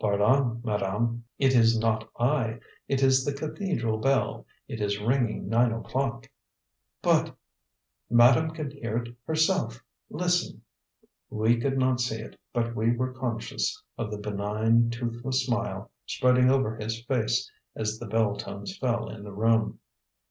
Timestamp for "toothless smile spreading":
14.88-16.48